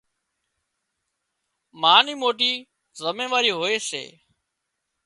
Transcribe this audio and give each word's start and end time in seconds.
ما 1.81 1.95
ني 2.05 2.13
موٽي 2.21 2.53
زميواري 3.01 3.51
هوئي 3.59 3.77
سي 3.89 4.03